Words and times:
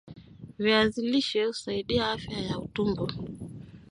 viazi 0.59 1.01
lishe 1.01 1.45
husaidia 1.45 2.11
afya 2.11 2.39
ya 2.39 2.59
utumbo 2.59 3.07